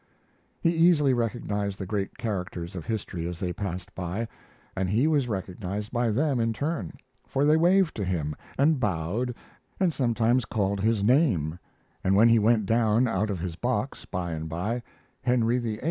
He 0.61 0.71
easily 0.71 1.13
recognized 1.13 1.77
the 1.77 1.85
great 1.85 2.17
characters 2.17 2.75
of 2.75 2.87
history 2.87 3.27
as 3.27 3.39
they 3.39 3.53
passed 3.53 3.93
by, 3.93 4.27
and 4.75 4.89
he 4.89 5.05
was 5.05 5.27
recognized 5.27 5.91
by 5.91 6.09
them 6.09 6.39
in 6.39 6.53
turn; 6.53 6.93
for 7.27 7.45
they 7.45 7.55
waved 7.55 7.93
to 7.97 8.03
him 8.03 8.35
and 8.57 8.79
bowed 8.79 9.35
and 9.79 9.93
sometimes 9.93 10.43
called 10.45 10.79
his 10.79 11.03
name, 11.03 11.59
and 12.03 12.15
when 12.15 12.29
he 12.29 12.39
went 12.39 12.65
down 12.65 13.07
out 13.07 13.29
of 13.29 13.37
his 13.39 13.55
box, 13.55 14.05
by 14.05 14.31
and 14.31 14.49
by, 14.49 14.81
Henry 15.21 15.59
VIII. 15.59 15.79